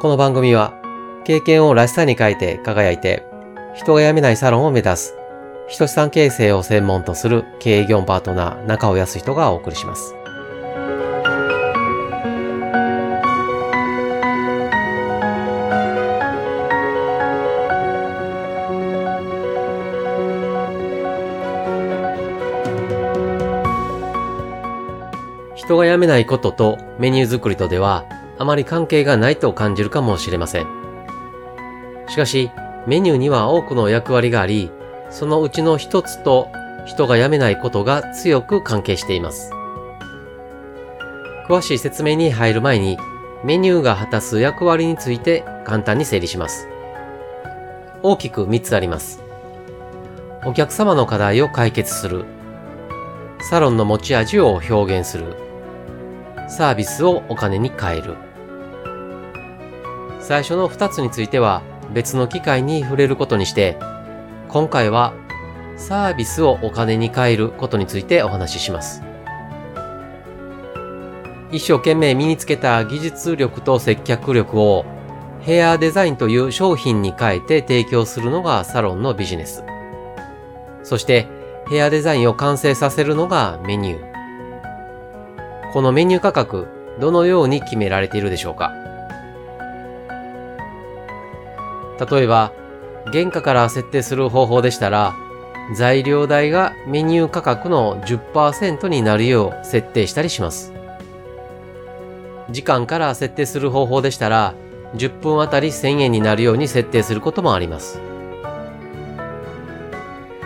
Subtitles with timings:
[0.00, 0.80] この番組は
[1.24, 3.26] 経験をらしさに変えて輝いて
[3.74, 5.14] 人が辞めないサロンを目指す
[5.66, 10.14] 人資産形成を専門とする経営業パートナー中尾康人がお送りします。
[25.56, 28.06] 人が辞めないこととメニュー作りとでは
[28.38, 30.66] あまり関係がないと感じるかもしれません。
[32.08, 32.50] しかし、
[32.86, 34.70] メニューには多くの役割があり、
[35.10, 36.48] そのうちの一つと
[36.86, 39.52] 人が辞めないことが強く関係しています。
[41.48, 42.98] 詳しい説明に入る前に、
[43.44, 46.68] メニューが果たす役割について簡単に整理します。
[48.02, 49.22] 大きく3つあります。
[50.44, 52.24] お客様の課題を解決する。
[53.40, 55.36] サロンの持ち味を表現する。
[56.48, 58.27] サービスをお金に変える。
[60.28, 61.62] 最初の2つについては
[61.94, 63.78] 別の機会に触れることにして、
[64.48, 65.14] 今回は
[65.78, 69.02] サービスをお金に変えることについてお話しします。
[71.50, 74.84] 一生懸命身につけた技術力と接客力を
[75.40, 79.64] ヘアデザインという商品に変えて提供するのがサロンのビジネス。
[80.82, 81.26] そして
[81.70, 85.72] ヘアデザインを完成させるのがメニュー。
[85.72, 86.68] このメニュー価格、
[87.00, 88.74] どのように決められているでしょうか？
[91.98, 92.52] 例えば、
[93.12, 95.16] 原価から設定する方法でしたら、
[95.74, 100.72] 材料代がメニュー価格の10%になるよう設定したりします。
[102.50, 104.54] 時間から設定する方法でしたら、
[104.94, 108.00] 10分あたり1000円になるように設定することもあります。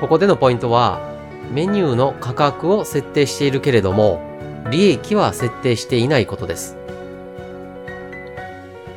[0.00, 1.00] ここでのポイントは、
[1.52, 4.22] メニューの価格を設定しているけれども、
[4.70, 6.78] 利益は設定していないことです。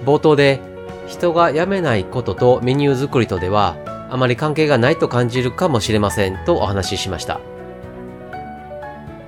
[0.06, 0.62] 冒頭で
[1.14, 3.78] 人が辞めないこととメニュー作りとでは
[4.10, 7.40] あまり関係がないと感じるかもしれませんとお話ししました。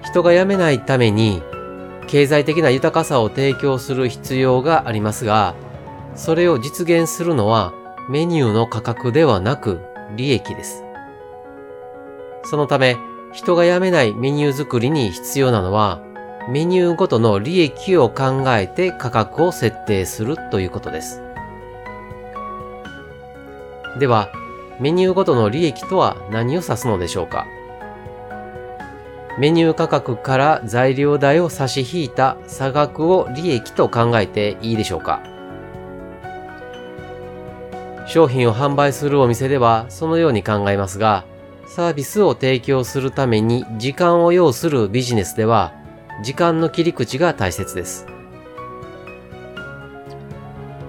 [0.04, 1.44] 人が辞めないために
[2.08, 5.54] 経済的な豊かさを提供する必要がありますが、
[6.16, 7.72] それを実現するのは
[8.10, 9.80] メニューの価格ではなく
[10.16, 10.84] 利益です。
[12.46, 12.98] そのため、
[13.32, 16.02] 人が辞めないメニュー作りに必要なのは、
[16.50, 21.25] メニューごとの利益を考えて価格を設定するということです。
[24.00, 24.30] では、
[24.80, 27.46] メニューごとの利益とは何を指すのでしょうか？
[29.38, 35.22] メニュー価格から材料代を差し引いた差額を利益と考えていいでしょうか？
[38.08, 41.26] 商品を販売するお店ではそのように考えますが、
[41.68, 45.74] サービスを提供するために時間を要するビジネスでは、
[46.24, 48.08] 時間の切り口が大切です。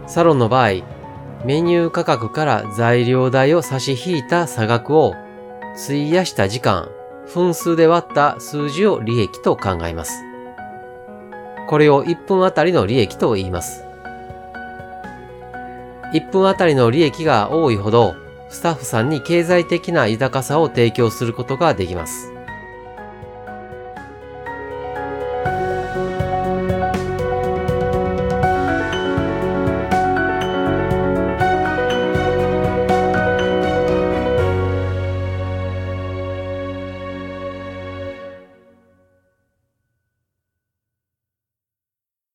[0.06, 0.70] サロンの場合、
[1.46, 5.14] メニュー価格から材料代を差し引いた差額を
[5.76, 6.90] 費やした時間、
[7.32, 10.24] 分数で割った数字を利益と考えます。
[11.68, 13.84] これを1分あたりの利益と言います。
[16.14, 18.16] 1分あたりの利益が多いほど、
[18.48, 22.35] スタッフさんに経済的な豊かさを提供することができます。